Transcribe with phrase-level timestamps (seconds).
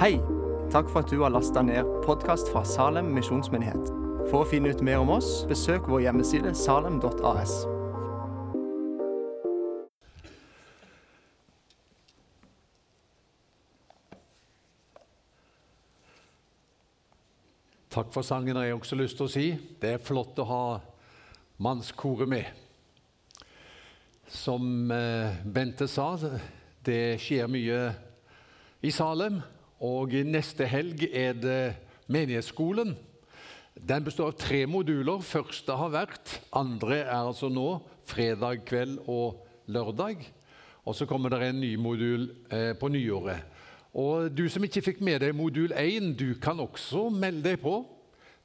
[0.00, 0.16] Hei!
[0.72, 3.90] Takk for at du har lasta ned podkast fra Salem misjonsmyndighet.
[4.30, 7.52] For å finne ut mer om oss, besøk vår hjemmeside salem.as.
[17.92, 19.46] Takk for sangen har jeg også lyst til å si.
[19.84, 20.64] Det er flott å ha
[21.60, 22.48] mannskoret med.
[24.32, 26.14] Som eh, Bente sa,
[26.88, 27.88] det skjer mye
[28.80, 29.42] i Salem.
[29.80, 31.60] Og neste helg er det
[32.12, 32.92] menighetsskolen.
[33.72, 35.22] Den består av tre moduler.
[35.24, 39.40] Første har vært, andre er altså nå, fredag kveld og
[39.72, 40.20] lørdag.
[40.84, 43.46] Og så kommer det en ny modul eh, på nyåret.
[43.96, 47.80] Og Du som ikke fikk med deg modul 1, du kan også melde deg på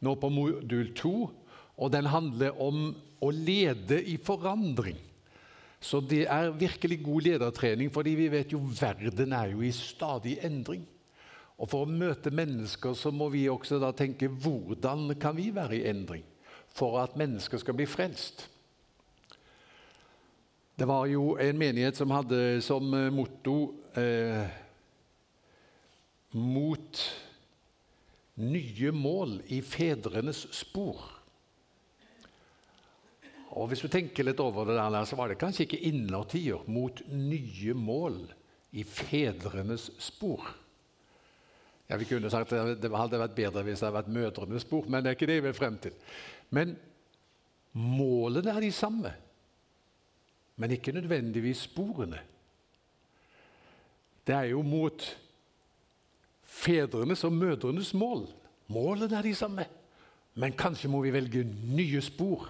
[0.05, 1.13] nå på modul 2.
[1.75, 4.97] Og den handler om å lede i forandring.
[5.83, 10.39] Så det er virkelig god ledertrening, fordi vi vet jo verden er jo i stadig
[10.45, 10.86] endring.
[11.55, 15.80] Og For å møte mennesker så må vi også da tenke hvordan kan vi være
[15.80, 16.25] i endring
[16.75, 18.50] for at mennesker skal bli frelst.
[20.76, 23.56] Det var jo en menighet som hadde som motto
[23.95, 24.44] eh,
[26.36, 27.03] mot
[28.44, 31.00] nye mål i fedrenes spor.
[33.56, 37.00] Og Hvis du tenker litt over det der, så var det kanskje ikke innertier mot
[37.08, 38.20] nye mål
[38.76, 40.44] i fedrenes spor.
[41.89, 44.88] Ja, Vi kunne sagt at det hadde vært bedre hvis det hadde vært mødrenes spor,
[44.89, 45.94] men det er ikke det vi er frem til.
[46.50, 46.73] Men
[47.73, 49.11] målene er de samme,
[50.55, 52.22] men ikke nødvendigvis sporene.
[54.25, 55.05] Det er jo mot
[56.44, 58.25] fedrenes og mødrenes mål.
[58.73, 59.66] Målene er de samme,
[60.42, 62.47] men kanskje må vi velge nye spor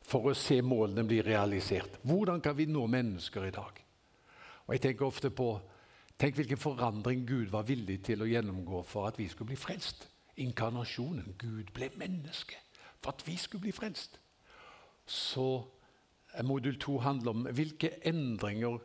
[0.00, 2.00] for å se målene bli realisert.
[2.02, 3.84] Hvordan kan vi nå mennesker i dag?
[4.66, 5.52] Og Jeg tenker ofte på
[6.20, 10.04] Tenk hvilken forandring Gud var villig til å gjennomgå for at vi skulle bli frelst.
[10.36, 11.32] Inkarnasjonen.
[11.40, 12.58] Gud ble menneske
[13.00, 14.18] for at vi skulle bli frelst.
[15.08, 15.64] Så
[16.44, 18.76] modul 2 handler om hvilke endringer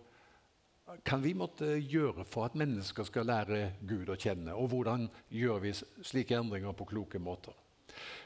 [1.04, 4.56] kan vi måtte gjøre for at mennesker skal lære Gud å kjenne?
[4.56, 7.52] Og hvordan gjør vi slike endringer på kloke måter?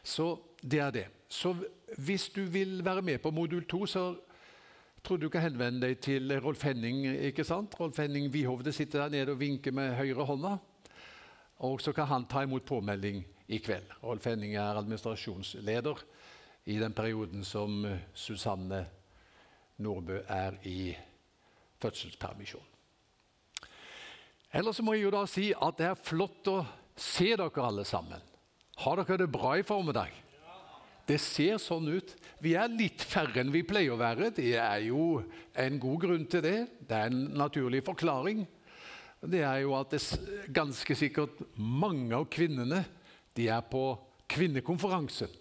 [0.03, 1.07] Så det er det.
[1.29, 1.56] Så
[1.97, 4.03] hvis du vil være med på modul 2, så
[5.03, 7.05] tror du kan henvende deg til Rolf Henning.
[7.29, 7.75] ikke sant?
[7.79, 10.57] Rolf Henning Wihovde sitter der nede og vinker med høyre hånda.
[11.65, 13.88] Og så kan han ta imot påmelding i kveld.
[14.03, 16.03] Rolf Henning er administrasjonsleder
[16.65, 18.85] i den perioden som Susanne
[19.77, 20.95] Nordbø er i
[21.79, 22.65] fødselspermisjon.
[24.53, 26.63] Ellers må jeg jo da si at det er flott å
[26.99, 28.21] se dere alle sammen.
[28.79, 30.11] Har dere det bra i formiddag?
[31.09, 32.11] Det ser sånn ut.
[32.37, 34.29] Vi er litt færre enn vi pleier å være.
[34.35, 35.23] Det er jo
[35.57, 36.59] en god grunn til det.
[36.85, 38.43] Det er en naturlig forklaring.
[39.19, 40.03] Det er jo at det
[40.53, 42.83] ganske sikkert mange av kvinnene
[43.33, 43.83] de er på
[44.29, 45.31] kvinnekonferanse.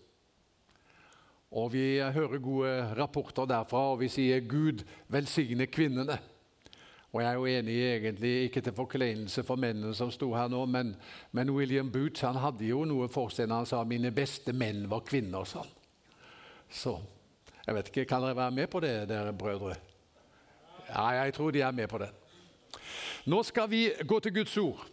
[1.53, 6.19] Og vi hører gode rapporter derfra, og vi sier 'Gud velsigne kvinnene'.
[7.13, 10.65] Og Jeg er jo enig egentlig, ikke til forkleinelse for mennene som sto her nå,
[10.69, 10.93] men,
[11.33, 14.85] men William Booth han hadde jo noe for seg når han sa 'mine beste menn
[14.91, 15.45] var kvinner'.
[15.45, 15.71] sånn.
[16.71, 16.99] Så
[17.67, 19.77] jeg vet ikke, Kan dere være med på det, dere brødre?
[20.89, 22.11] Ja, jeg tror de er med på det.
[23.27, 24.87] Nå skal vi gå til Guds ord.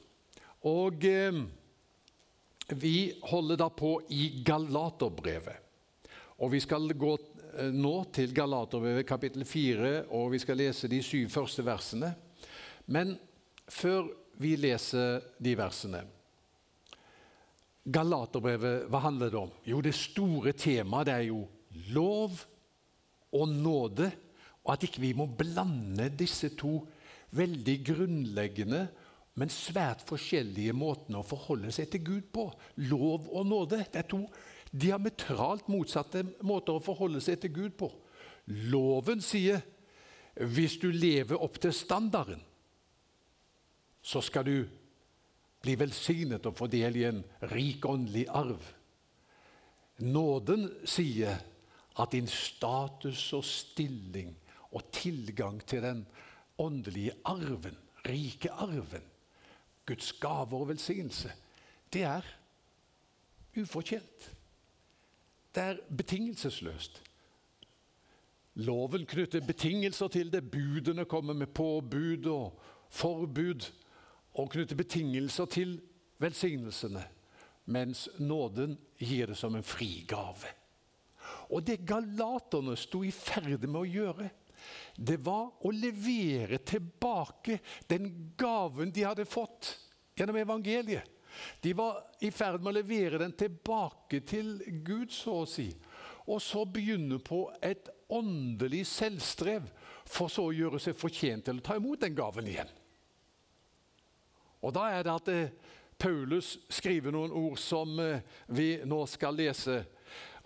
[0.64, 1.44] Og eh,
[2.76, 5.62] vi holder da på i Galaterbrevet.
[6.38, 7.18] Og Vi skal gå
[7.76, 12.12] nå til Galaterbrevet kapittel 4, og vi skal lese de syv første versene.
[12.92, 13.16] Men
[13.72, 14.10] før
[14.42, 16.04] vi leser de versene
[17.86, 19.52] Galaterbrevet, hva handler det om?
[19.68, 21.44] Jo, det store temaet det er jo
[21.94, 22.40] lov
[23.36, 24.08] og nåde,
[24.66, 26.80] og at ikke vi må blande disse to
[27.36, 28.88] veldig grunnleggende,
[29.38, 32.48] men svært forskjellige måtene å forholde seg til Gud på.
[32.88, 33.84] Lov og nåde.
[33.92, 34.24] Det er to
[34.76, 37.90] diametralt motsatte måter å forholde seg til Gud på.
[38.72, 39.64] Loven sier
[40.36, 42.42] hvis du lever opp til standarden,
[44.06, 44.58] så skal du
[45.64, 47.24] bli velsignet og få del i en
[47.54, 48.60] rik åndelig arv.
[50.04, 51.40] Nåden sier
[51.96, 54.36] at din status og stilling
[54.76, 56.04] og tilgang til den
[56.60, 59.04] åndelige arven, rike arven,
[59.88, 61.32] Guds gaver og velsignelse,
[61.94, 62.28] det er
[63.56, 64.35] ufortjent.
[65.56, 67.02] Det er betingelsesløst.
[68.56, 70.44] Loven knytter betingelser til det.
[70.52, 72.62] Budene kommer med påbud og
[72.92, 73.72] forbud
[74.36, 75.78] og knytter betingelser til
[76.20, 77.04] velsignelsene,
[77.66, 80.52] mens nåden gir det som en frigave.
[81.50, 84.30] Og det galaterne sto i ferd med å gjøre,
[84.96, 87.60] det var å levere tilbake
[87.90, 88.08] den
[88.38, 89.76] gaven de hadde fått
[90.18, 91.15] gjennom evangeliet.
[91.62, 95.70] De var i ferd med å levere den tilbake til Gud, så å si.
[96.26, 99.68] Og så begynne på et åndelig selvstrev,
[100.06, 102.70] for så å gjøre seg fortjent til å ta imot den gaven igjen.
[104.66, 105.54] Og Da er det at eh,
[105.98, 109.84] Paulus skriver noen ord som eh, vi nå skal lese.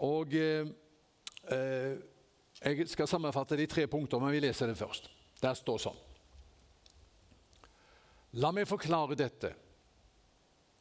[0.05, 0.67] Og eh,
[1.55, 1.93] eh,
[2.59, 5.07] Jeg skal sammenfatte de tre punkter, men vi leser det først.
[5.39, 5.99] Der står sånn.
[8.43, 9.53] La meg forklare dette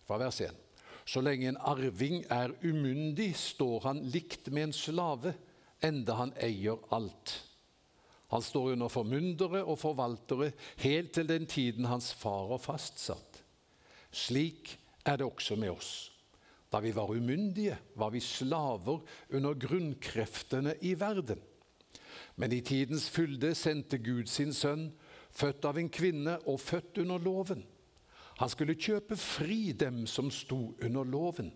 [0.08, 0.56] fra vers 1.
[1.08, 5.34] Så lenge en arving er umyndig, står han likt med en slave,
[5.84, 7.34] enda han eier alt.
[8.32, 10.50] Han står under formyndere og forvaltere
[10.82, 13.42] helt til den tiden hans far har fastsatt.
[14.12, 14.74] Slik
[15.04, 15.92] er det også med oss.
[16.68, 19.00] Da vi var umyndige, var vi slaver
[19.32, 21.40] under grunnkreftene i verden.
[22.36, 24.90] Men i tidens fylde sendte Gud sin sønn,
[25.32, 27.64] født av en kvinne og født under loven.
[28.38, 31.50] Han skulle kjøpe fri dem som sto under loven,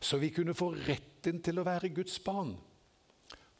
[0.00, 2.56] så vi kunne få retten til å være Guds barn.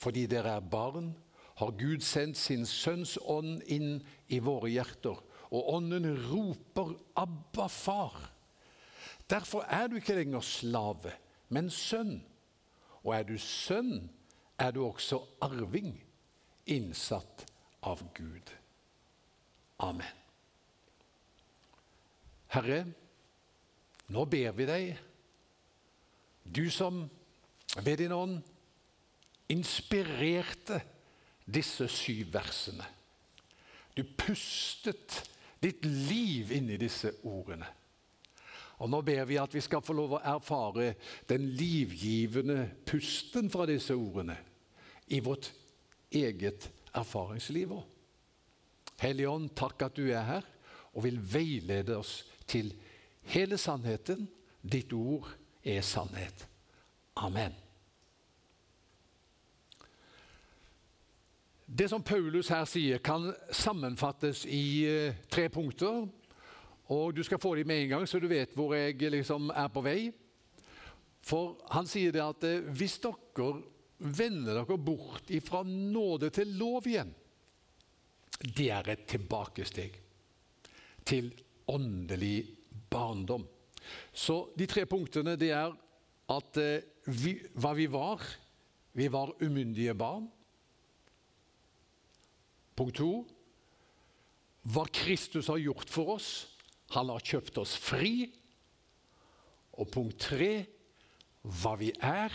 [0.03, 1.13] Fordi dere er barn,
[1.55, 5.21] har Gud sendt sin Sønns ånd inn i våre hjerter,
[5.55, 8.31] og ånden roper 'Abba, far'.
[9.31, 11.13] Derfor er du ikke lenger slave,
[11.49, 12.23] men sønn.
[13.05, 14.11] Og er du sønn,
[14.59, 16.03] er du også arving,
[16.67, 17.47] innsatt
[17.83, 18.51] av Gud.
[19.79, 20.24] Amen.
[22.55, 22.85] Herre,
[24.15, 24.91] nå ber vi deg,
[26.45, 27.03] du som
[27.83, 28.37] ved din ånd
[29.51, 30.79] inspirerte
[31.45, 32.87] disse syv versene.
[33.97, 35.23] Du pustet
[35.63, 37.67] ditt liv inn i disse ordene.
[38.83, 40.95] Og Nå ber vi at vi skal få lov å erfare
[41.31, 44.37] den livgivende pusten fra disse ordene
[45.15, 45.53] i vårt
[46.11, 47.77] eget erfaringsliv.
[49.01, 50.49] Hellige Ånd, takk at du er her
[50.95, 52.73] og vil veilede oss til
[53.35, 54.29] hele sannheten.
[54.63, 55.29] Ditt ord
[55.65, 56.47] er sannhet.
[57.17, 57.55] Amen.
[61.67, 66.05] Det som Paulus her sier, kan sammenfattes i eh, tre punkter.
[66.93, 69.71] Og du skal få dem med en gang, så du vet hvor jeg liksom er
[69.73, 70.13] på vei.
[71.25, 73.49] For han sier det at eh, hvis dere
[73.99, 77.15] vender dere bort fra nåde til lov igjen,
[78.45, 79.97] det er et tilbakesteg
[81.07, 81.31] til
[81.71, 82.47] åndelig
[82.91, 83.47] barndom.
[84.13, 85.75] Så de tre punktene det er
[86.33, 88.23] at eh, vi, hva vi var
[88.95, 90.29] Vi var umyndige barn.
[92.79, 93.25] Punkt to
[94.71, 96.29] hva Kristus har gjort for oss
[96.95, 98.29] han har kjøpt oss fri.
[99.75, 100.53] Og punkt tre
[101.43, 102.33] hva vi er.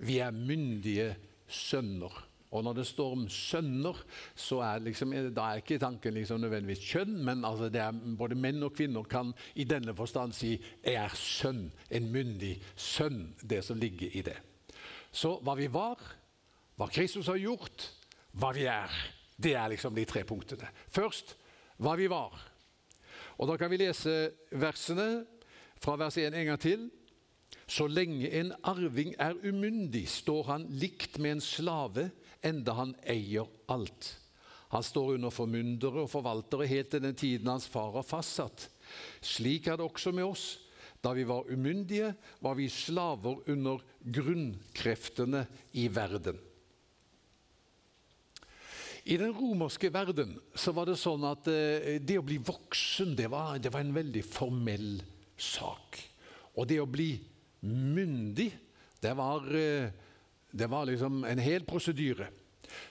[0.00, 1.12] Vi er myndige
[1.46, 2.14] sønner.
[2.54, 3.98] Og når det står om sønner,
[4.38, 8.62] så er liksom, da er ikke tanken liksom nødvendigvis kjønn, men altså er, både menn
[8.62, 10.54] og kvinner kan i denne forstand si
[10.84, 14.38] 'jeg er sønn', en myndig sønn, det som ligger i det.
[15.12, 15.98] Så hva vi var,
[16.76, 17.90] hva Kristus har gjort,
[18.32, 18.90] hva vi er,
[19.36, 20.68] det er liksom de tre punktene.
[20.88, 21.36] Først
[21.78, 22.34] hva vi var.
[23.38, 25.24] Og Da kan vi lese versene
[25.82, 26.90] fra vers 1 en gang til.
[27.66, 32.10] Så lenge en arving er umyndig, står han likt med en slave,
[32.44, 34.14] enda han eier alt.
[34.74, 38.68] Han står under formyndere og forvaltere helt til den tiden hans far har fastsatt.
[39.22, 40.46] Slik er det også med oss.
[41.04, 45.44] Da vi var umyndige, var vi slaver under grunnkreftene
[45.76, 46.38] i verden.
[49.04, 53.28] I den romerske verden så var det sånn at eh, det å bli voksen det
[53.28, 54.94] var, det var en veldig formell
[55.36, 56.00] sak.
[56.56, 57.10] Og det å bli
[57.68, 58.48] myndig,
[59.04, 59.92] det var, eh,
[60.54, 62.28] det var liksom en hel prosedyre.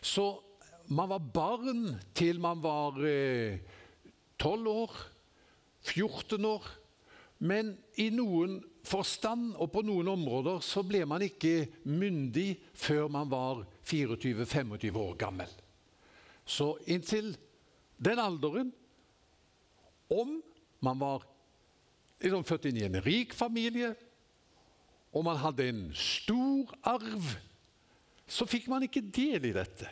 [0.02, 0.44] Så
[0.92, 3.60] man var barn til man var eh,
[4.38, 4.98] 12 år,
[5.82, 6.68] 14 år.
[7.44, 13.32] Men i noen forstand og på noen områder så ble man ikke myndig før man
[13.32, 15.52] var 24-25 år gammel.
[16.44, 17.32] Så inntil
[18.04, 18.74] den alderen,
[20.12, 20.42] om
[20.84, 21.24] man var
[22.20, 23.94] liksom født inn i en rik familie,
[25.14, 27.36] og man hadde en stor arv,
[28.28, 29.90] så fikk man ikke del i dette.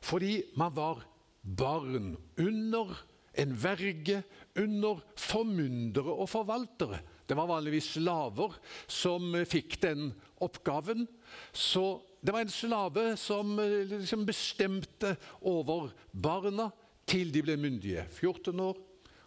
[0.00, 1.04] Fordi man var
[1.42, 2.94] barn under
[3.40, 4.22] en verge,
[4.58, 7.00] under formyndere og forvaltere.
[7.28, 8.56] Det var vanligvis slaver
[8.90, 10.08] som fikk den
[10.42, 11.06] oppgaven.
[11.52, 15.14] Så det var en slave som eh, liksom bestemte
[15.46, 16.68] over barna
[17.08, 18.04] til de ble myndige.
[18.10, 18.80] 14 år,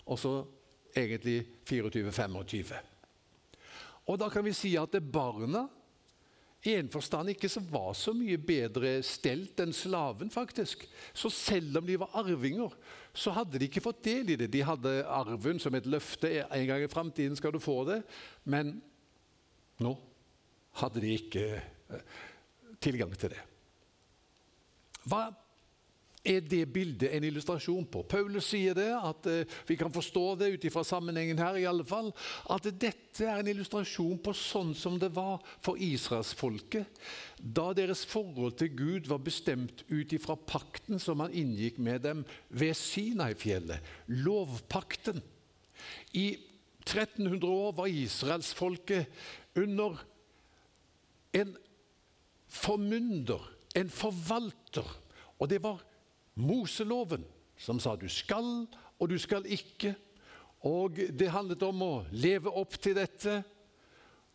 [0.05, 0.33] og så
[0.93, 2.75] egentlig 24-25.
[4.11, 5.65] Og da kan vi si at barna
[6.63, 10.85] i en forstand ikke så var så mye bedre stelt enn slaven, faktisk.
[11.11, 12.71] Så selv om de var arvinger,
[13.11, 14.47] så hadde de ikke fått del i det.
[14.53, 16.31] De hadde arven som et løfte.
[16.47, 17.99] En gang i framtiden skal du få det.
[18.47, 18.77] Men
[19.83, 19.91] nå
[20.79, 22.05] hadde de ikke eh,
[22.81, 23.43] tilgang til det.
[25.03, 25.27] Hva
[26.23, 28.05] er det bildet en illustrasjon på.
[28.07, 31.83] Paulus sier det, at uh, vi kan forstå det ut ifra sammenhengen her, i alle
[31.87, 32.13] fall,
[32.53, 37.03] at dette er en illustrasjon på sånn som det var for israelsfolket
[37.43, 42.23] da deres forhold til Gud var bestemt ut ifra pakten som han inngikk med dem
[42.47, 45.19] ved Sinai-fjellet, lovpakten.
[46.15, 46.37] I
[46.87, 49.11] 1300 år var israelsfolket
[49.59, 49.99] under
[51.35, 51.55] en
[52.47, 53.43] formynder,
[53.75, 54.87] en forvalter.
[55.41, 55.83] Og det var
[56.35, 57.25] Moseloven,
[57.57, 58.65] som sa du skal
[58.99, 59.93] og du skal ikke.
[60.63, 63.41] Og det handlet om å leve opp til dette.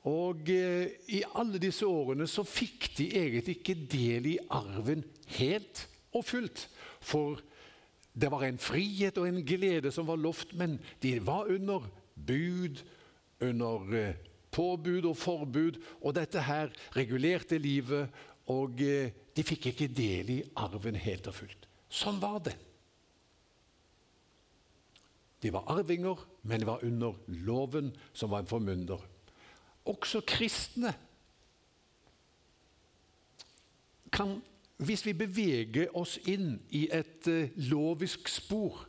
[0.08, 5.02] Og eh, i alle disse årene så fikk de egentlig ikke del i arven
[5.38, 6.66] helt og fullt.
[7.00, 7.40] For
[8.18, 12.82] det var en frihet og en glede som var lovt, men de var under bud,
[13.40, 14.20] under eh,
[14.54, 15.80] påbud og forbud.
[16.02, 18.12] Og dette her regulerte livet,
[18.52, 21.67] og eh, de fikk ikke del i arven helt og fullt.
[21.88, 22.56] Sånn var det.
[25.42, 27.14] De var arvinger, men de var under
[27.46, 29.02] loven, som var en formynder.
[29.88, 30.92] Også kristne
[34.12, 34.38] kan,
[34.82, 38.82] hvis vi beveger oss inn i et uh, lovisk spor,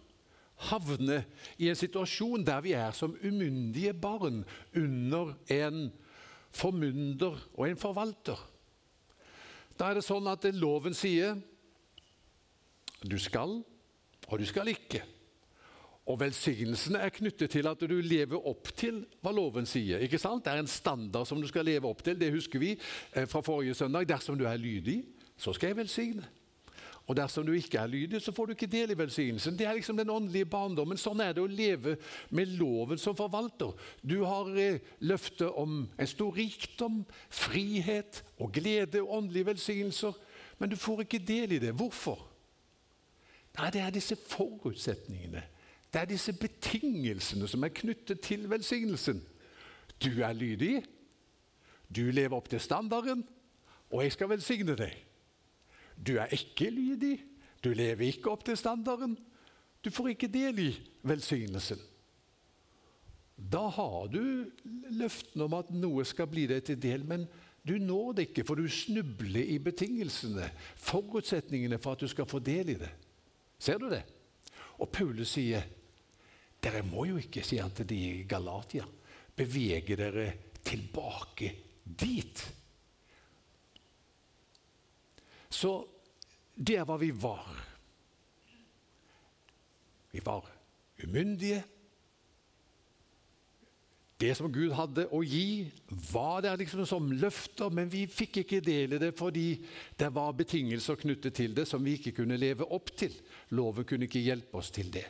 [0.70, 1.22] havne
[1.62, 4.42] i en situasjon der vi er som umyndige barn
[4.76, 5.86] under en
[6.52, 8.40] formynder og en forvalter.
[9.80, 11.38] Da er det sånn at loven sier
[13.04, 13.62] du skal,
[14.28, 15.04] og du skal ikke.
[16.10, 20.02] Og velsignelsene er knyttet til at du lever opp til hva loven sier.
[20.02, 20.42] ikke sant?
[20.46, 22.18] Det er en standard som du skal leve opp til.
[22.18, 24.08] Det husker vi eh, fra forrige søndag.
[24.10, 25.04] Dersom du er lydig,
[25.38, 26.26] så skal jeg velsigne.
[27.10, 29.56] Og dersom du ikke er lydig, så får du ikke del i velsignelsen.
[29.58, 30.98] Det er liksom den åndelige barndommen.
[30.98, 31.96] Sånn er det å leve
[32.30, 33.74] med loven som forvalter.
[34.06, 37.02] Du har løftet løfte om en stor rikdom,
[37.34, 40.14] frihet og glede og åndelige velsignelser,
[40.62, 41.74] men du får ikke del i det.
[41.74, 42.29] Hvorfor?
[43.58, 45.44] Nei, det er disse forutsetningene.
[45.94, 49.24] Det er disse betingelsene som er knyttet til velsignelsen.
[50.00, 50.84] Du er lydig,
[51.90, 53.24] du lever opp til standarden,
[53.90, 54.94] og jeg skal velsigne deg.
[55.98, 57.18] Du er ikke lydig,
[57.64, 59.18] du lever ikke opp til standarden.
[59.84, 60.70] Du får ikke del i
[61.08, 61.80] velsignelsen.
[63.40, 64.22] Da har du
[64.92, 67.26] løftene om at noe skal bli deg til del, men
[67.68, 72.40] du når det ikke, for du snubler i betingelsene, forutsetningene for at du skal få
[72.44, 72.92] del i det.
[73.60, 74.04] Ser du det?
[74.80, 75.66] Og Paulus sier
[76.60, 78.84] dere må jo ikke, sier han til de i Galatia,
[79.36, 80.26] bevege dere
[80.64, 82.42] tilbake dit.
[85.50, 85.72] Så
[86.56, 87.48] der var vi var.
[90.12, 90.48] Vi var
[91.04, 91.64] umyndige,
[94.20, 95.70] det som Gud hadde å gi,
[96.12, 99.54] var der liksom som løfter, men vi fikk ikke del i det fordi
[99.96, 103.16] det var betingelser knyttet til det som vi ikke kunne leve opp til.
[103.56, 105.08] Loven kunne ikke hjelpe oss til det.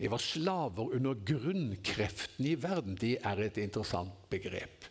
[0.00, 2.96] Vi var slaver under grunnkreften i verden.
[2.96, 4.86] Det er et interessant begrep.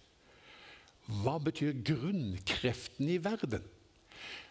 [1.24, 3.65] Hva betyr grunnkreften i verden?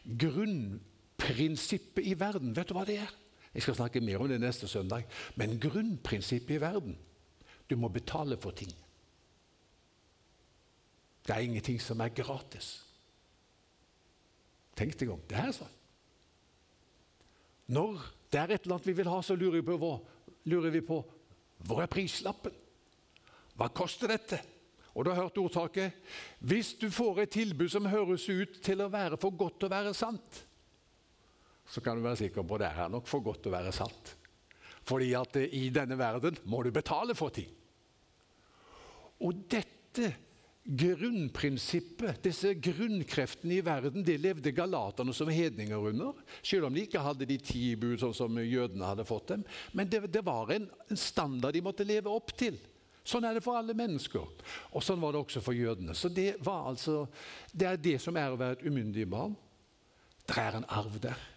[0.02, 3.14] Grunnprinsippet i verden, vet du hva det er?
[3.54, 5.07] Jeg skal snakke mer om det neste søndag.
[5.38, 6.99] Men grunnprinsippet i verden
[7.71, 8.73] du må betale for ting.
[11.26, 12.78] Det er ingenting som er gratis.
[14.75, 15.21] Tenk deg om.
[15.28, 15.77] Det er sånn.
[17.68, 18.00] Når
[18.32, 20.00] det er et eller annet vi vil ha, så lurer vi på hvor,
[20.48, 20.98] lurer vi på,
[21.68, 22.54] hvor er prislappen?
[23.58, 24.38] Hva koster dette?
[24.94, 25.94] Og du har hørt ordtaket
[26.42, 29.75] Hvis du får et tilbud som høres ut til å være for godt til å
[29.75, 30.44] være sant,
[31.68, 33.75] så kan du være sikker på at det er nok for godt til å være
[33.76, 34.14] sant.
[34.88, 37.50] Fordi at i denne verden må du betale for ting.
[39.20, 40.14] Og dette
[40.65, 46.19] grunnprinsippet, disse grunnkreftene i verden, det levde galaterne som hedninger under.
[46.43, 49.47] Selv om de ikke hadde de ti bud sånn som jødene hadde fått dem.
[49.73, 52.59] Men det, det var en, en, standard de måtte leve opp til.
[53.09, 54.29] Sånn er det for alle mennesker.
[54.77, 55.97] Og sånn var det også for jødene.
[55.97, 57.07] Så det, altså,
[57.53, 59.37] det er det som er å være et umyndig barn.
[60.29, 61.29] Det er en arv der.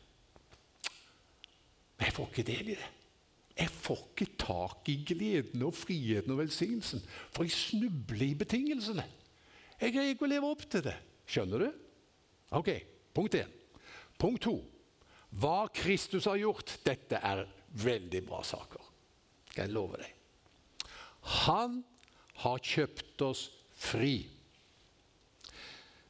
[1.96, 2.90] Men jeg får ikke del i det.
[3.58, 7.04] Jeg får ikke tak i gleden og friheten og velsignelsen,
[7.34, 9.06] for jeg snubler i betingelsene.
[9.82, 10.96] Jeg greier ikke å leve opp til det.
[11.30, 11.70] Skjønner du?
[12.58, 12.72] Ok,
[13.14, 13.52] Punkt én.
[14.18, 14.58] Punkt to.
[15.32, 17.46] Hva Kristus har gjort, dette er
[17.84, 18.84] veldig bra saker.
[19.52, 20.92] Skal jeg love deg.
[21.46, 21.82] Han
[22.44, 23.46] har kjøpt oss
[23.78, 24.16] fri.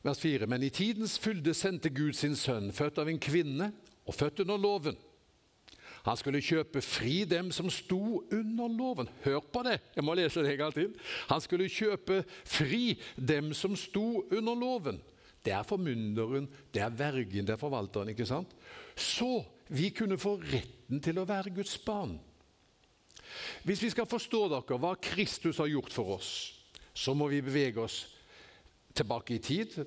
[0.01, 0.47] Vers 4.
[0.49, 3.71] Men i tidens fylde sendte Gud sin sønn, født av en kvinne
[4.05, 4.97] og født under loven
[6.05, 9.09] Han skulle kjøpe fri dem som sto under loven.
[9.25, 9.77] Hør på det!
[9.95, 10.95] Jeg må lese det en gang til.
[11.29, 15.01] Han skulle kjøpe fri dem som sto under loven.
[15.45, 18.09] Det er formynderen, det er vergen, det er forvalteren.
[18.09, 18.49] ikke sant?
[18.95, 22.17] Så vi kunne få retten til å være Guds barn.
[23.63, 26.31] Hvis vi skal forstå dere hva Kristus har gjort for oss,
[26.93, 28.03] så må vi bevege oss
[28.93, 29.77] tilbake i tid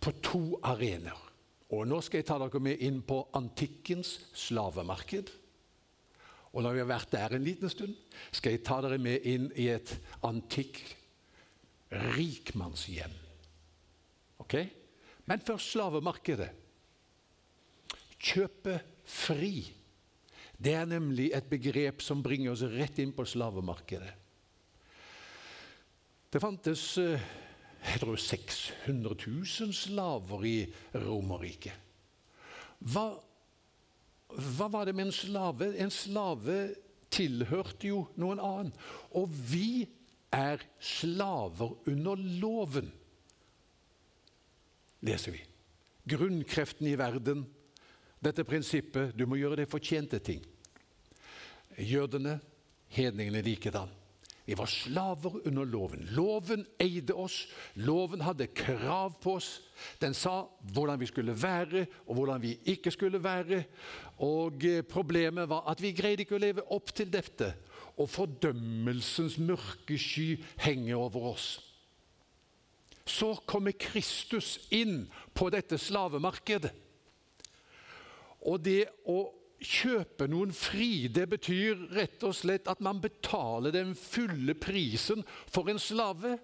[0.00, 1.29] på to arenaer.
[1.70, 5.30] Og Nå skal jeg ta dere med inn på antikkens slavemarked.
[6.50, 7.94] Og når vi har vært der en liten stund,
[8.34, 9.92] skal jeg ta dere med inn i et
[10.26, 10.82] antikk
[11.90, 13.14] rikmannshjem.
[14.42, 14.56] Ok?
[15.30, 16.48] Men først slavemarkedet.
[18.20, 19.62] Kjøpe fri.
[20.60, 24.10] Det er nemlig et begrep som bringer oss rett inn på slavemarkedet.
[26.30, 27.22] Det fantes eh,
[27.80, 30.56] jeg tror 600 000 slaver i
[30.94, 31.74] Romerriket.
[32.80, 33.06] Hva,
[34.30, 35.70] hva var det med en slave?
[35.80, 36.58] En slave
[37.12, 38.74] tilhørte jo noen annen.
[39.16, 39.88] Og vi
[40.32, 42.92] er slaver under loven,
[45.04, 45.42] leser vi.
[46.10, 47.42] Grunnkreften i verden
[48.20, 50.42] dette prinsippet du må gjøre deg fortjente ting.
[51.80, 52.36] Jødene,
[52.92, 53.88] hedningene likedan.
[54.50, 56.08] Vi var slaver under loven.
[56.10, 57.44] Loven eide oss.
[57.74, 59.60] Loven hadde krav på oss.
[60.02, 60.40] Den sa
[60.74, 63.62] hvordan vi skulle være, og hvordan vi ikke skulle være.
[64.18, 67.52] Og eh, Problemet var at vi greide ikke å leve opp til dette.
[67.94, 70.32] Og fordømmelsens mørke sky
[70.66, 71.48] henger over oss.
[73.06, 76.74] Så kommer Kristus inn på dette slavemarkedet.
[78.50, 79.28] Og det å
[79.60, 85.68] kjøpe noen fri, det betyr rett og slett at man betaler den fulle prisen for
[85.70, 86.38] en slave.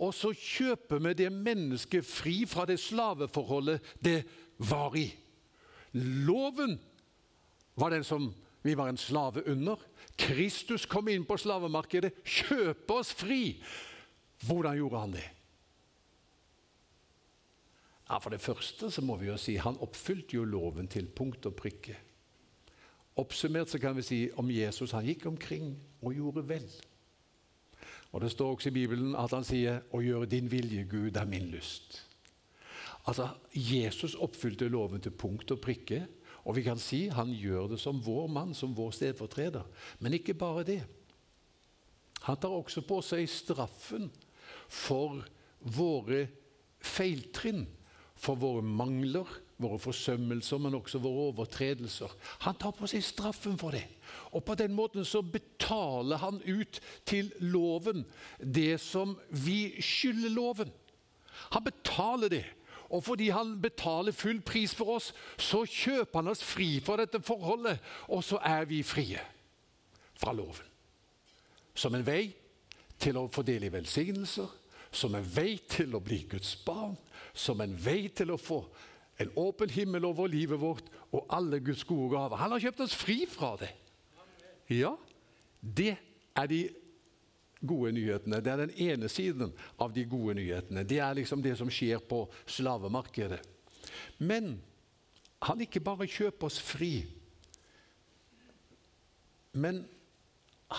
[0.00, 4.22] Og så kjøper vi det mennesket fri fra det slaveforholdet det
[4.62, 5.08] var i.
[5.92, 6.78] Loven
[7.76, 8.30] var den som
[8.62, 9.76] vi var en slave under.
[10.16, 13.58] Kristus kom inn på slavemarkedet, kjøpe oss fri.
[14.46, 15.28] Hvordan gjorde han det?
[18.08, 21.46] Ja, For det første så må vi jo si han oppfylte jo loven til punkt
[21.48, 21.96] og prikke.
[23.16, 26.68] Oppsummert så kan vi si om Jesus han gikk omkring og gjorde vel.
[28.12, 31.24] Og Det står også i Bibelen at han sier 'Å gjøre din vilje, Gud, er
[31.24, 32.00] min lyst'.
[33.06, 36.06] Altså, Jesus oppfylte loven til punkt og prikke.
[36.44, 39.62] Og vi kan si han gjør det som vår mann, som vår stedfortreder.
[40.00, 40.84] Men ikke bare det.
[42.22, 44.10] Han tar også på seg straffen
[44.68, 45.24] for
[45.60, 46.28] våre
[46.80, 47.66] feiltrinn
[48.22, 49.26] for våre mangler,
[49.62, 52.12] våre forsømmelser, men også våre overtredelser.
[52.46, 53.84] Han tar på seg straffen for det.
[54.32, 58.04] Og på den måten så betaler han ut til loven
[58.38, 60.72] det som vi skylder loven.
[61.54, 62.44] Han betaler det.
[62.92, 67.22] Og fordi han betaler full pris for oss, så kjøper han oss fri fra dette
[67.24, 67.80] forholdet.
[68.12, 69.20] Og så er vi frie
[70.12, 70.68] fra loven.
[71.74, 72.26] Som en vei
[73.00, 74.50] til å fordele velsignelser,
[74.92, 76.98] som en vei til å bli Guds barn,
[77.32, 78.60] som en vei til å få
[79.22, 82.40] en åpen himmel over livet vårt og alle Guds gode gaver.
[82.40, 83.70] Han har kjøpt oss fri fra det.
[84.72, 84.94] Ja,
[85.60, 85.96] det
[86.38, 86.62] er de
[87.62, 88.40] gode nyhetene.
[88.42, 90.84] Det er den ene siden av de gode nyhetene.
[90.88, 93.40] Det er liksom det som skjer på slavemarkedet.
[94.18, 94.56] Men
[95.42, 97.02] han ikke bare kjøper oss fri,
[99.52, 99.82] men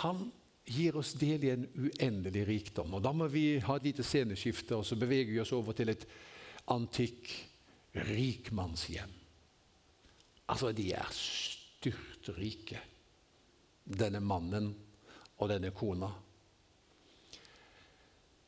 [0.03, 0.29] han
[0.65, 2.93] gir oss del i en uendelig rikdom.
[2.95, 5.91] Og Da må vi ha et lite sceneskifte, og så beveger vi oss over til
[5.91, 6.07] et
[6.71, 7.29] antikk
[7.95, 9.13] rikmannshjem.
[10.49, 12.81] Altså, de er styrtrike,
[13.83, 14.71] denne mannen
[15.37, 16.09] og denne kona.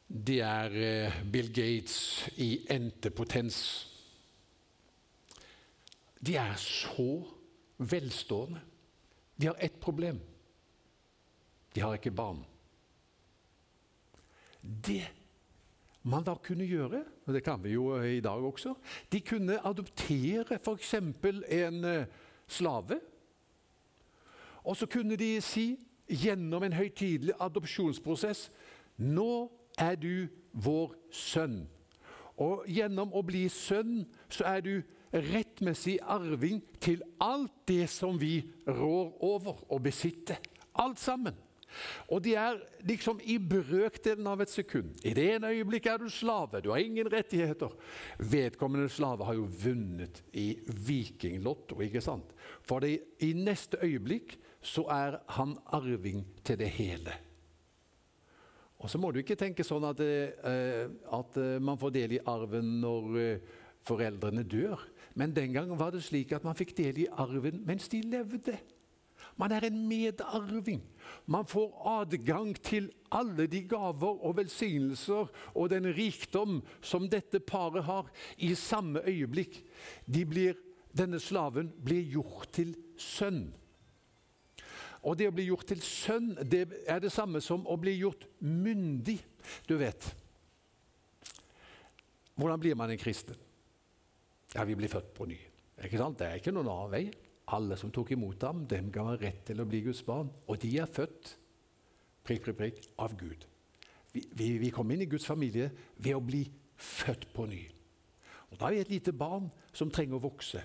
[0.05, 3.57] Det er eh, Bill Gates i endte potens.
[6.25, 7.09] De er så
[7.77, 8.61] velstående.
[9.35, 10.21] De har ett problem.
[11.73, 12.45] De har ikke barn.
[14.61, 15.03] Det
[16.05, 18.75] man da kunne gjøre, og det kan vi jo i dag også
[19.11, 20.93] De kunne adoptere f.eks.
[20.93, 22.05] en eh,
[22.47, 22.99] slave.
[24.63, 28.51] Og så kunne de si gjennom en høytidelig adopsjonsprosess
[28.97, 31.65] Nå er du vår sønn.
[32.37, 34.73] Og gjennom å bli sønn så er du
[35.11, 40.39] rettmessig arving til alt det som vi rår over og besitter.
[40.75, 41.35] Alt sammen.
[42.09, 44.95] Og de er liksom i brøkdelen av et sekund.
[45.03, 47.73] I det ene øyeblikket er du slave, du har ingen rettigheter.
[48.19, 52.35] Vedkommende slave har jo vunnet i vikinglotto, ikke sant?
[52.65, 57.13] For det, i neste øyeblikk så er han arving til det hele.
[58.81, 62.23] Og så må du ikke tenke sånn at, eh, at eh, man får del i
[62.27, 63.53] arven når eh,
[63.85, 64.81] foreldrene dør.
[65.15, 68.57] Men den gangen var det slik at man fikk del i arven mens de levde.
[69.35, 70.81] Man er en medarving.
[71.27, 77.83] Man får adgang til alle de gaver og velsignelser og den rikdom som dette paret
[77.83, 79.59] har, i samme øyeblikk.
[80.07, 80.55] De blir,
[80.95, 83.49] denne slaven blir gjort til sønn.
[85.05, 88.25] Og det å bli gjort til sønn det er det samme som å bli gjort
[88.39, 89.19] myndig.
[89.67, 90.13] Du vet
[92.35, 93.35] Hvordan blir man en kristen?
[94.55, 95.37] Ja, Vi blir født på ny.
[95.83, 96.17] Ikke sant?
[96.19, 97.05] Det er ikke noen annen vei.
[97.53, 100.31] Alle som tok imot ham, dem ga han rett til å bli Guds barn.
[100.49, 101.35] Og de er født
[102.25, 103.45] prikk, prikk, prikk, av Gud.
[104.13, 107.61] Vi, vi, vi kom inn i Guds familie ved å bli født på ny.
[108.49, 110.63] Og Da er vi et lite barn som trenger å vokse.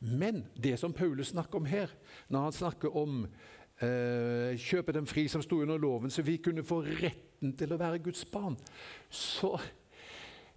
[0.00, 1.92] Men det som Paulus snakker om her,
[2.28, 3.24] når han snakker om
[3.80, 7.80] eh, kjøpe dem fri som sto under loven, så vi kunne få retten til å
[7.80, 8.58] være Guds barn,
[9.10, 9.56] så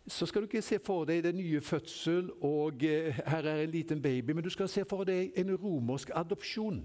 [0.10, 3.72] så skal du ikke se for deg den nye fødsel og eh, her er en
[3.72, 6.82] liten baby, men du skal se for deg en romersk adopsjon.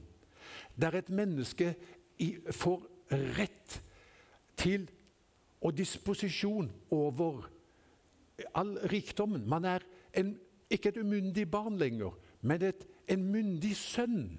[0.77, 1.75] Der et menneske
[2.51, 3.81] får rett
[4.57, 4.91] til
[5.65, 7.49] og disposisjon over
[8.55, 9.49] all rikdommen.
[9.49, 9.79] Man er
[10.15, 10.39] en,
[10.71, 14.39] ikke et umyndig barn lenger, men et, en myndig sønn.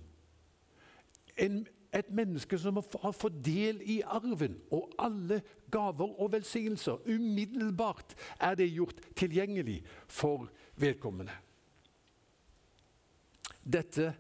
[1.38, 7.00] En, et menneske som har fått del i arven og alle gaver og velsignelser.
[7.08, 11.34] Umiddelbart er det gjort tilgjengelig for vedkommende.
[13.64, 14.12] Dette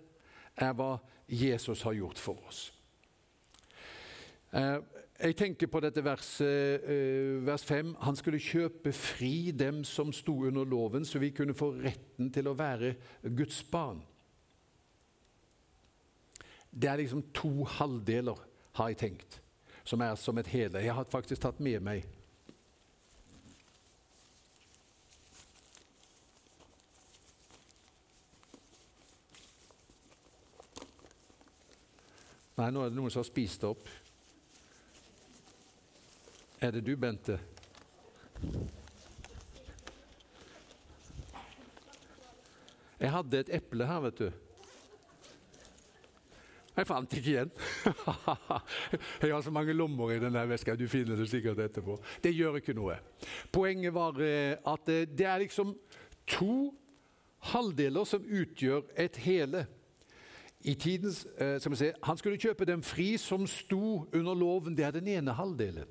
[0.55, 0.95] er hva
[1.27, 2.71] Jesus har gjort for oss.
[4.55, 4.79] Eh,
[5.19, 7.95] jeg tenker på dette verset, eh, vers 5.
[8.01, 12.47] Han skulle kjøpe fri dem som sto under loven, så vi kunne få retten til
[12.47, 12.95] å være
[13.35, 14.01] Guds barn.
[16.75, 18.35] Det er liksom to halvdeler,
[18.75, 19.39] har jeg tenkt,
[19.87, 20.83] som er som et hele.
[20.83, 22.03] Jeg har faktisk tatt med meg
[32.55, 33.87] Nei, nå er det noen som har spist det opp.
[36.63, 37.35] Er det du, Bente?
[42.95, 44.44] Jeg hadde et eple her, vet du.
[46.75, 47.51] Jeg fant ikke igjen.
[49.21, 50.75] jeg har så mange lommer i denne veska.
[50.75, 51.95] Du finner det sikkert etterpå.
[52.23, 52.97] Det gjør ikke noe.
[53.55, 55.71] Poenget var eh, at eh, det er liksom
[56.27, 56.73] to
[57.53, 59.63] halvdeler som utgjør et hele.
[60.65, 64.73] I tidens, skal vi se, Han skulle kjøpe dem fri som sto under loven.
[64.75, 65.85] Det er den ene halvdelen.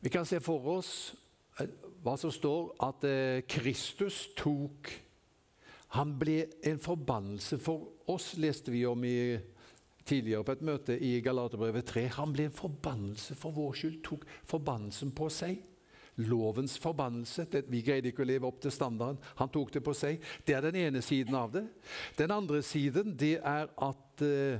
[0.00, 0.90] Vi kan se for oss
[2.04, 3.06] hva som står at
[3.48, 4.92] Kristus tok
[5.96, 9.38] han ble en forbannelse for oss, leste vi om i,
[10.08, 12.04] tidligere på et møte i Galaterbrevet 3.
[12.18, 15.62] Han ble en forbannelse for vår skyld, tok forbannelsen på seg.
[16.18, 17.46] Lovens forbannelse.
[17.70, 19.20] Vi greide ikke å leve opp til standarden.
[19.38, 20.18] Han tok det på seg.
[20.44, 21.64] Det er den ene siden av det.
[22.18, 24.58] Den andre siden det er at uh,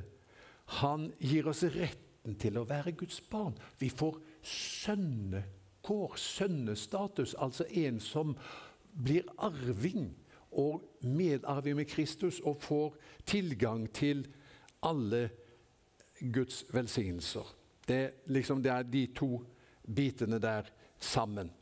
[0.78, 3.56] han gir oss retten til å være Guds barn.
[3.80, 8.36] Vi får sønnekår, sønnestatus, altså en som
[8.94, 10.12] blir arving
[10.58, 14.26] og medarver med Kristus og får tilgang til
[14.82, 15.28] alle
[16.18, 17.54] Guds velsignelser.
[17.88, 19.38] Det, liksom, det er de to
[19.86, 20.66] bitene der
[20.98, 21.52] sammen.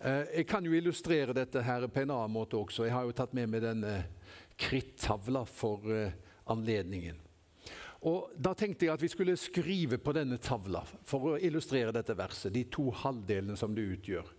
[0.00, 2.86] Eh, jeg kan jo illustrere dette her på en annen måte også.
[2.86, 3.98] Jeg har jo tatt med meg denne
[4.58, 6.16] krittavla for eh,
[6.50, 7.20] anledningen.
[8.02, 12.16] Og Da tenkte jeg at vi skulle skrive på denne tavla for å illustrere dette
[12.18, 14.32] verset, de to halvdelene som det utgjør.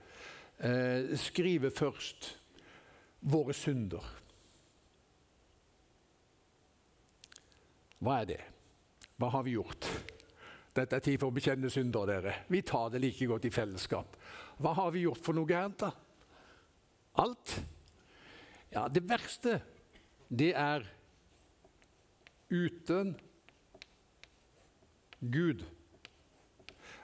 [0.67, 2.33] Eh, skrive først
[3.23, 4.03] våre synder.
[8.03, 8.41] Hva er det?
[9.19, 9.87] Hva har vi gjort?
[10.73, 12.33] Dette er tid for å bekjenne synder, dere.
[12.51, 14.17] Vi tar det like godt i fellesskap.
[14.59, 15.91] Hva har vi gjort for noe gærent, da?
[17.21, 17.59] Alt?
[18.73, 19.59] Ja, det verste,
[20.33, 20.87] det er
[22.49, 23.13] uten
[25.21, 25.61] Gud.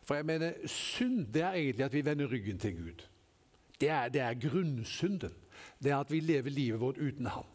[0.03, 3.05] For jeg mener, synd det er egentlig at vi vender ryggen til Gud.
[3.79, 5.35] Det er, det er grunnsynden
[5.79, 7.47] det er at vi lever livet vårt uten ham.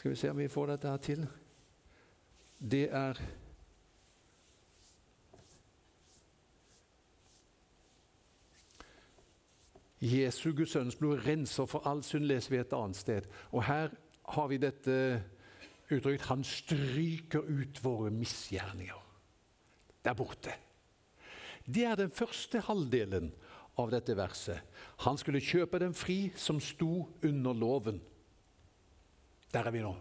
[0.00, 1.26] Skal vi se om vi får dette her til.
[2.56, 3.18] Det er
[10.00, 13.28] Jesu Guds sønns blod renser for all synd, leser vi et annet sted.
[13.52, 13.92] Og Her
[14.32, 14.96] har vi dette
[15.90, 19.06] uttrykket Han stryker ut våre misgjerninger.
[20.04, 20.54] Der borte.
[21.66, 23.30] Det er den første halvdelen
[23.78, 24.60] av dette verset.
[25.04, 28.00] Han skulle kjøpe den fri som sto under loven.
[29.50, 29.94] Der er vi nå.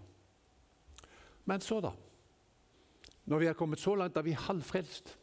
[1.50, 1.94] Men så, da?
[3.30, 5.16] Når vi er kommet så langt, er vi halvfrelst.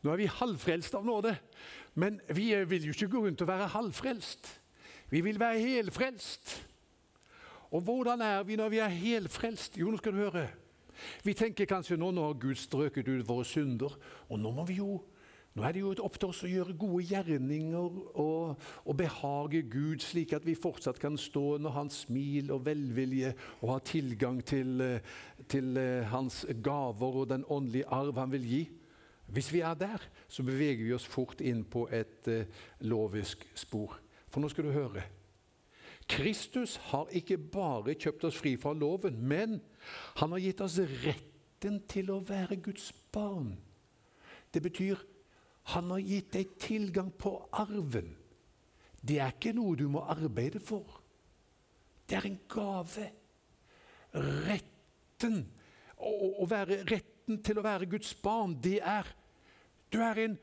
[0.00, 1.34] Nå er vi halvfrelst av nåde,
[2.00, 4.48] men vi vil jo ikke gå rundt og være halvfrelst.
[5.10, 6.54] Vi vil være helfrelst.
[7.70, 9.76] Og hvordan er vi når vi er helfrelst?
[9.78, 10.46] Jo, nå skal du høre.
[11.24, 13.96] Vi tenker kanskje nå, nå har Gud strøket ut våre synder,
[14.28, 15.00] og nå må vi jo
[15.50, 19.98] nå er det jo opp til oss å gjøre gode gjerninger og, og, behage Gud,
[19.98, 24.78] slik at vi fortsatt kan stå under Hans smil og velvilje og ha tilgang til,
[25.50, 28.62] til eh, Hans gaver og den åndelige arv Han vil gi.
[29.30, 33.94] Hvis vi er der, så beveger vi oss fort inn på et uh, lovisk spor.
[34.30, 35.04] For nå skal du høre.
[36.10, 39.60] Kristus har ikke bare kjøpt oss fri fra loven, men
[40.18, 43.52] han har gitt oss retten til å være Guds barn.
[44.50, 44.98] Det betyr
[45.70, 48.16] han har gitt deg tilgang på arven.
[49.00, 50.98] Det er ikke noe du må arbeide for.
[52.08, 53.06] Det er en gave.
[54.10, 55.44] Retten,
[56.02, 59.06] å, være, retten til å være Guds barn, det er
[59.92, 60.34] du, en,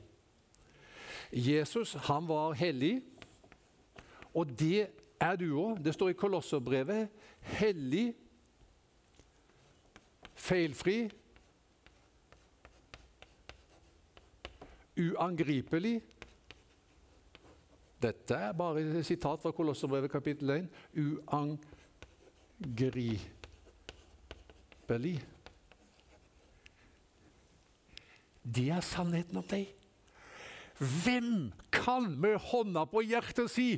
[1.32, 3.02] Jesus han var hellig,
[4.34, 4.88] og det
[5.20, 5.80] er du òg.
[5.84, 7.10] Det står i Kolosserbrevet.
[7.58, 8.12] Hellig,
[10.38, 11.00] feilfri,
[14.98, 15.98] uangripelig
[18.02, 20.68] dette er bare et sitat fra Kolosserbrevet kapittel 1.
[22.62, 23.22] Uangripelig.
[28.56, 29.74] Det er sannheten om deg.
[30.78, 33.70] Hvem kan med hånda på hjertet si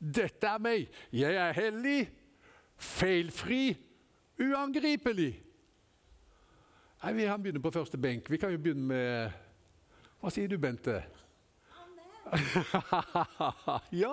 [0.00, 0.88] 'Dette er meg.
[1.12, 2.08] Jeg er hellig,
[2.76, 3.76] feilfri,
[4.40, 5.42] uangripelig.
[7.02, 8.30] Nei, Vi kan begynne på første benk.
[8.30, 9.30] Vi kan jo begynne med
[10.20, 11.02] Hva sier du, Bente?
[14.02, 14.12] ja.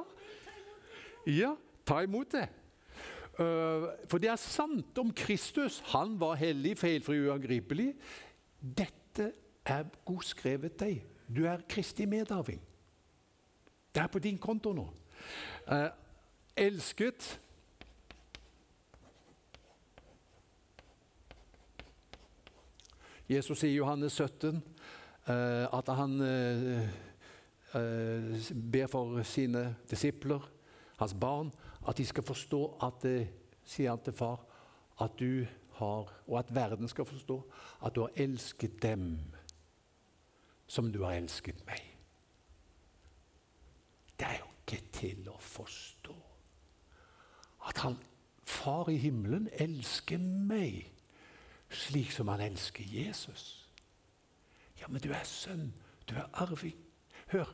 [1.27, 2.47] ja, ta imot det.
[3.37, 5.79] Uh, for det er sant om Kristus.
[5.91, 7.91] Han var hellig, feilfri, uangripelig.
[8.59, 9.33] Dette
[9.67, 11.03] er godskrevet deg.
[11.35, 12.61] Du er Kristi medarving.
[13.95, 14.87] Det er på din konto nå.
[15.71, 15.89] Eh,
[16.57, 17.39] elsket
[23.27, 24.61] Jesus sier i Johannes 17
[25.27, 26.85] eh, at han eh,
[27.75, 30.45] uh, ber for sine disipler,
[31.01, 31.51] hans barn,
[31.87, 33.03] at de skal forstå at
[33.67, 34.45] sier han til far,
[35.03, 35.43] at du
[35.81, 37.41] har, og at verden skal forstå,
[37.85, 39.19] at du har elsket dem
[40.67, 41.83] som du har elsket meg.
[44.17, 46.15] Det er jo ikke til å forstå
[47.67, 47.97] at han,
[48.47, 50.85] far i himmelen, elsker meg
[51.69, 53.67] slik som han elsker Jesus.
[54.79, 55.73] Ja, men du er sønn,
[56.07, 56.77] du er arving.
[57.31, 57.49] Hør,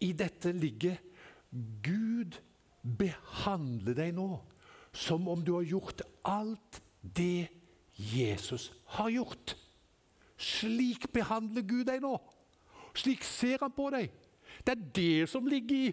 [0.00, 0.96] i dette ligger
[1.84, 2.38] Gud
[2.82, 4.28] behandler deg nå
[4.94, 7.48] som om du har gjort alt det
[7.94, 9.54] Jesus har gjort.
[10.40, 12.16] Slik behandler Gud deg nå.
[12.94, 14.10] Slik ser han på deg.
[14.64, 15.92] Det er det som ligger i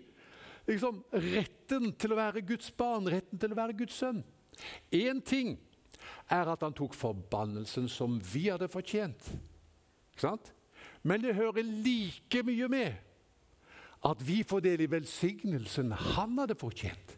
[0.69, 4.23] liksom, retten til å være Guds barn, retten til å være Guds sønn.
[4.93, 5.55] Én ting
[6.31, 9.31] er at han tok forbannelsen som vi hadde fortjent.
[11.01, 12.99] Men det hører like mye med
[14.05, 17.17] at vi får del i velsignelsen han hadde fortjent.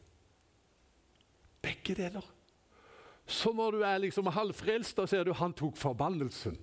[1.63, 2.25] Begge deler.
[3.27, 6.57] Så når du er liksom halvfrelst, da ser du han tok forbannelsen.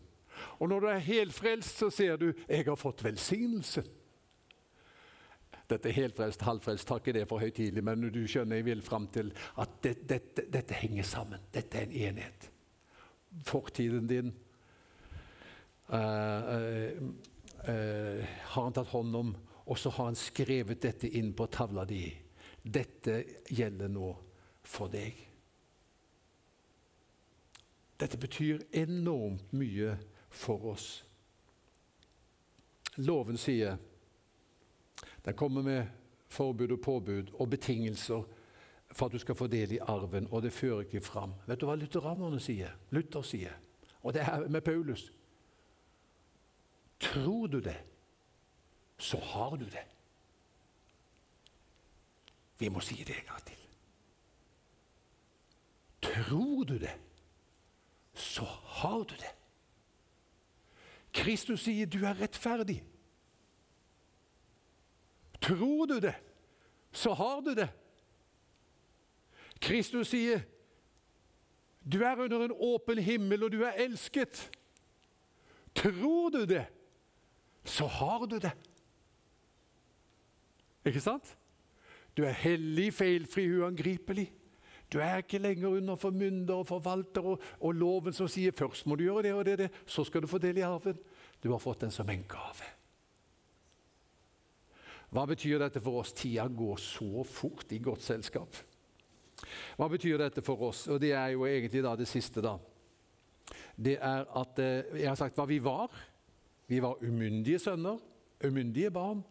[0.59, 3.87] Og når du er helfrelst, så ser du jeg har fått velsignelse'.
[5.71, 8.83] Dette er helt frelst, halvfrelst, tar ikke det for høytidelig, men du skjønner jeg vil
[8.83, 9.31] fram til
[9.63, 11.45] at dette, dette, dette henger sammen.
[11.55, 12.49] Dette er en enhet.
[13.47, 14.33] Fortiden din
[15.93, 17.05] uh, uh,
[17.69, 19.33] uh, har han tatt hånd om,
[19.71, 22.03] og så har han skrevet dette inn på tavla di.
[22.63, 24.11] Dette gjelder nå
[24.67, 25.15] for deg.
[28.01, 29.95] Dette betyr enormt mye
[30.31, 31.05] for oss.
[32.97, 33.79] Loven sier
[35.25, 35.87] den kommer med
[36.31, 38.23] forbud og påbud og betingelser
[38.93, 41.35] for at du skal få del i arven, og det fører ikke fram.
[41.47, 42.73] Vet du hva lutheranerne sier?
[42.91, 43.55] Luther sier,
[44.03, 45.13] og det er med Paulus.
[47.01, 47.77] Tror du det,
[48.99, 49.85] så har du det.
[52.59, 53.57] Vi må si det en gang til.
[56.03, 56.97] Tror du det,
[58.15, 58.45] så
[58.81, 59.40] har du det.
[61.13, 62.81] Kristus sier du er rettferdig.
[65.41, 66.15] Tror du det,
[66.93, 67.69] så har du det.
[69.61, 70.41] Kristus sier,
[71.85, 74.51] 'Du er under en åpen himmel, og du er elsket'.
[75.75, 76.67] Tror du det,
[77.65, 78.53] så har du det.
[80.85, 81.37] Ikke sant?
[82.17, 84.33] Du er hellig, feilfri, uangripelig.
[84.91, 88.99] Du er ikke lenger under formynder og forvalter og, og, loven som sier først må
[88.99, 90.99] du gjøre det og det, det, så skal du få del i arven.
[91.41, 92.67] Du har fått den som en gave.
[95.11, 96.13] Hva betyr dette for oss?
[96.15, 98.59] Tida går så fort i godt selskap.
[99.79, 100.85] Hva betyr dette for oss?
[100.91, 102.43] Og Det er jo egentlig da det siste.
[102.43, 102.59] da.
[103.77, 105.91] Det er at eh, Jeg har sagt hva vi var.
[106.67, 107.99] Vi var umyndige sønner,
[108.45, 109.25] umyndige barn.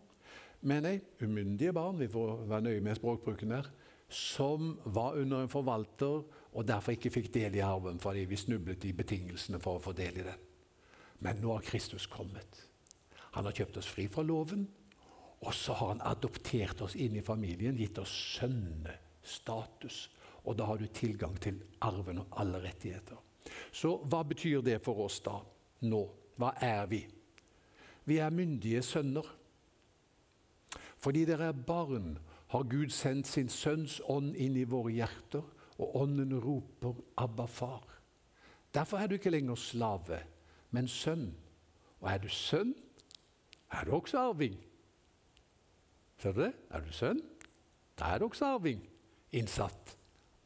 [0.62, 3.70] Men nei, umyndige barn, vi får være nøye med språkbruken her,
[4.10, 8.88] som var under en forvalter og derfor ikke fikk del i arven fordi vi snublet
[8.90, 10.48] i betingelsene for å få del i den.
[11.20, 12.64] Men nå har Kristus kommet.
[13.36, 14.66] Han har kjøpt oss fri fra loven.
[15.40, 20.10] Og så har han adoptert oss inn i familien, gitt oss sønnestatus.
[20.44, 23.20] Og da har du tilgang til arven og alle rettigheter.
[23.72, 25.38] Så hva betyr det for oss da,
[25.88, 26.02] nå?
[26.40, 27.02] Hva er vi?
[28.08, 29.28] Vi er myndige sønner.
[31.00, 32.18] Fordi dere er barn,
[32.50, 35.46] har Gud sendt sin sønns ånd inn i våre hjerter,
[35.80, 38.00] og ånden roper 'Abba, far'.
[38.74, 40.20] Derfor er du ikke lenger slave,
[40.72, 41.36] men sønn.
[42.02, 42.76] Og er du sønn,
[43.72, 44.58] er du også arving.
[46.18, 46.54] Ser du det?
[46.70, 47.22] Er du sønn?
[48.00, 48.82] Da er du også arving,
[49.32, 49.98] innsatt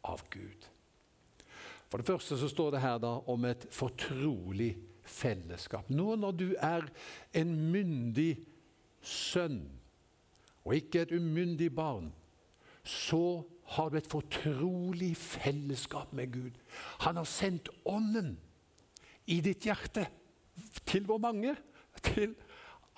[0.04, 0.70] av Gud.
[1.90, 5.90] For det første så står det her da om et fortrolig fellesskap.
[5.90, 6.88] Nå når du er
[7.34, 8.38] en myndig
[9.02, 9.62] sønn
[10.64, 12.14] og ikke et umyndig barn,
[12.84, 13.44] så
[13.76, 16.56] har du et fortrolig fellesskap med Gud.
[17.06, 18.38] Han har sendt Ånden
[19.28, 20.08] i ditt hjerte.
[20.86, 21.56] Til hvor mange?
[22.04, 22.36] Til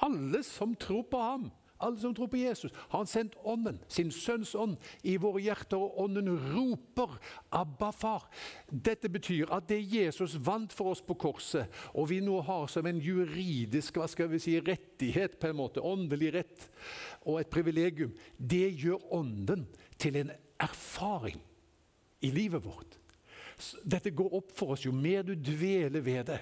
[0.04, 1.52] alle som tror på ham
[1.86, 5.78] Alle som tror på Jesus, har han sendt Ånden, sin Sønns ånd, i våre hjerter,
[5.78, 7.20] og Ånden roper
[7.52, 8.28] 'Abba, far'.
[8.72, 12.86] Dette betyr at det Jesus vant for oss på korset, og vi nå har som
[12.86, 16.70] en juridisk hva skal vi si, rettighet, på en måte, åndelig rett
[17.26, 19.68] og et privilegium, det gjør Ånden
[19.98, 21.42] til en erfaring
[22.22, 22.98] i livet vårt.
[23.84, 26.40] Dette går opp for oss jo mer du dveler ved det.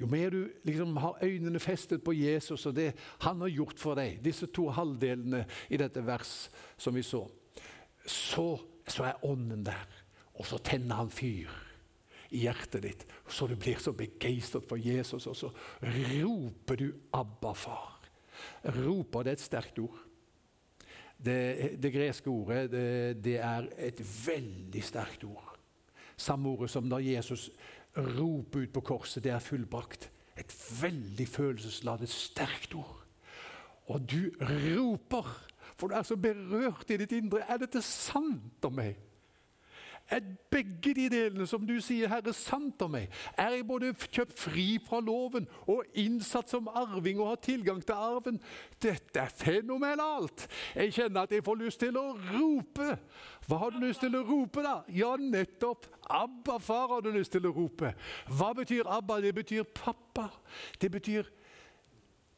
[0.00, 2.92] Jo mer du liksom har øynene festet på Jesus og det
[3.26, 6.32] han har gjort for deg, disse to halvdelene i dette vers
[6.80, 7.26] som vi så,
[8.06, 8.48] så,
[8.88, 10.00] så er ånden der.
[10.34, 11.52] Og så tenner han fyr
[12.34, 15.52] i hjertet ditt, så du blir så begeistret for Jesus, og så
[15.84, 18.08] roper du 'Abba, far'.
[18.64, 20.00] Roper det er et sterkt ord.
[21.24, 25.53] Det, det greske ordet det, det er et veldig sterkt ord.
[26.16, 27.50] Samme ordet som når Jesus
[27.96, 29.24] roper ut på korset.
[29.24, 30.10] Det er fullbrakt.
[30.38, 33.00] Et veldig følelsesladet, sterkt ord.
[33.86, 35.28] Og du roper,
[35.76, 37.44] for du er så berørt i ditt indre.
[37.48, 38.96] Er dette sant om meg?
[40.12, 43.12] Er begge de delene som du sier, Herre, sant om meg?
[43.40, 47.96] Er jeg både kjøpt fri fra loven og innsatt som arving og har tilgang til
[47.96, 48.40] arven?
[48.82, 50.44] Dette er fenomenalt!
[50.76, 52.90] Jeg kjenner at jeg får lyst til å rope.
[53.48, 54.74] Hva har du lyst til å rope, da?
[54.92, 55.88] Ja, nettopp.
[56.04, 57.94] Abba, far, har du lyst til å rope.
[58.28, 59.22] Hva betyr Abba?
[59.24, 60.28] Det betyr pappa.
[60.80, 61.32] Det betyr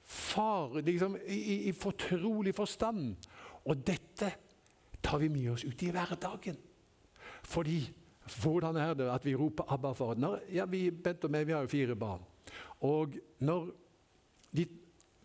[0.06, 3.26] far, liksom i, i fortrolig forstand.
[3.66, 4.30] Og dette
[5.02, 6.62] tar vi med oss ut i hverdagen.
[7.46, 7.80] Fordi
[8.42, 10.18] hvordan er det at vi roper 'Abba, far'?
[10.18, 12.22] Når, ja, vi, Bent og meg vi har jo fire barn.
[12.80, 13.70] Og når
[14.56, 14.66] de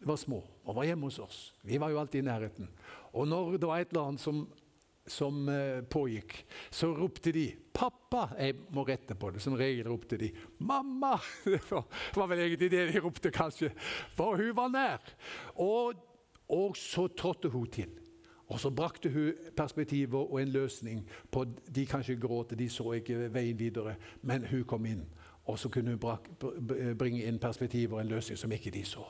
[0.06, 2.70] var små og var hjemme hos oss Vi var jo alltid i nærheten.
[3.14, 4.46] Og når det var et eller annet som,
[5.06, 9.42] som eh, pågikk, så ropte de 'Pappa!' Jeg må rette på det.
[9.42, 13.72] Som regel ropte de 'Mamma!' Det var, var vel egentlig det de ropte, kanskje.
[14.16, 15.02] For hun var nær.
[15.56, 15.96] Og,
[16.50, 17.90] og så trådte hun til.
[18.52, 21.46] Og så brakte hun perspektiver og en løsning på
[21.76, 25.06] De kanskje gråt, de så ikke veien videre, men hun kom inn.
[25.46, 29.06] Og så kunne hun bringe inn perspektiver og en løsning som ikke de så.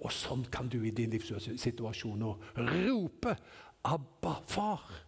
[0.00, 3.36] Og sånn kan du i din livssituasjon nå rope
[3.84, 5.04] 'Abba, far',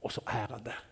[0.00, 0.84] og så er han der.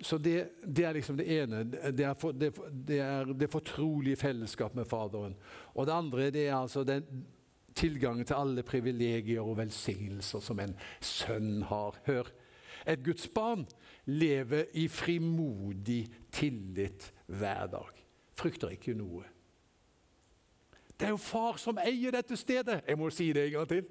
[0.00, 1.64] Så det, det, er liksom det ene.
[1.64, 2.52] Det er, for, det,
[2.88, 5.36] det er det fortrolige fellesskap med Faderen.
[5.74, 7.04] Og det andre det er altså den
[7.74, 11.98] tilgangen til alle privilegier og velsignelser som en sønn har.
[12.06, 12.30] Hør,
[12.86, 13.66] et Guds barn
[14.06, 18.04] lever i frimodig tillit hver dag.
[18.34, 19.24] Frykter ikke noe.
[21.00, 22.82] Det er jo far som eier dette stedet.
[22.86, 23.86] Jeg må si det en gang til.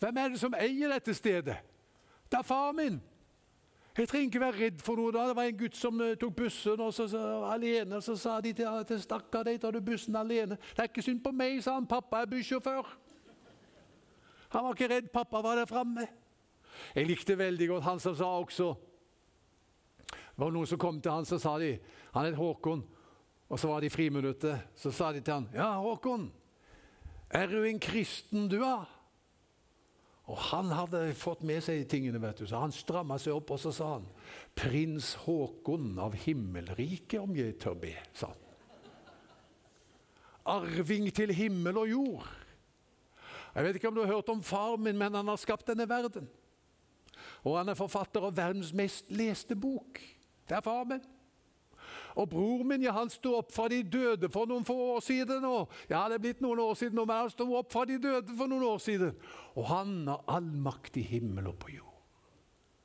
[0.00, 1.56] Hvem er det som eier dette stedet?
[2.30, 3.00] Det er far min.
[4.00, 5.12] Jeg trenger ikke være redd for noe.
[5.12, 5.26] da.
[5.28, 7.98] Det var en gutt som uh, tok bussen og så, så, alene.
[8.00, 10.56] Så sa de til, til stakkar tar du bussen alene?
[10.56, 11.88] Det er ikke synd på meg, sa han.
[11.88, 12.88] Pappa er bussjåfør.
[14.54, 15.10] Han var ikke redd.
[15.12, 16.06] Pappa var der framme.
[16.94, 18.70] Jeg likte veldig godt han som sa også
[20.08, 21.74] Det var noen som kom til han, så sa de
[22.14, 22.86] Han het Håkon.
[23.50, 24.70] Og så var det i friminuttet.
[24.76, 26.32] Så sa de til han, 'Ja, Håkon,
[27.30, 28.99] er du en kristen, du, da?'
[30.30, 33.58] Og Han hadde fått med seg tingene, vet du, så han stramma seg opp og
[33.58, 34.06] så sa han,
[34.54, 38.46] 'Prins Håkon av himmelriket, om jeg tør be', sa han.
[40.46, 42.28] Arving til himmel og jord.
[43.54, 45.88] Jeg vet ikke om du har hørt om far min, men han har skapt denne
[45.88, 46.28] verden.
[47.42, 49.98] Og han er forfatter av verdens mest leste bok.
[50.48, 51.02] Det er far min.
[52.16, 55.44] Og bror min ja, han sto opp fra de døde for noen få år siden.
[55.48, 58.36] Og, ja, det er blitt noen år siden, men han sto opp fra de døde
[58.36, 59.14] for noen år siden.
[59.56, 61.89] Og han har all makt i himmel og på jord.